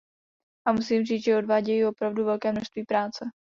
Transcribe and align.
A 0.65 0.71
musím 0.71 1.05
říct, 1.05 1.23
že 1.23 1.37
odvádějí 1.37 1.85
opravdu 1.85 2.25
velké 2.25 2.51
množství 2.51 2.85
práce. 2.85 3.25